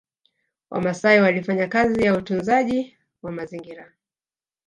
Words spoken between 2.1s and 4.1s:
utunzaji wa mazingra